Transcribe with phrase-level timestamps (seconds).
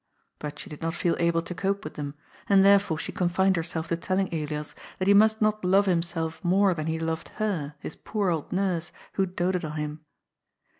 [0.39, 2.15] But she did not feel able to cope with them,
[2.49, 6.43] and therefore she confined herself to tell ing Elias that he must not love himself
[6.43, 9.99] more than he loved her, his poor old nurse, who doted on him.